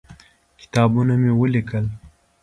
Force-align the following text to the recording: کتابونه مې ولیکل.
کتابونه 0.61 1.13
مې 1.21 1.31
ولیکل. 1.39 1.85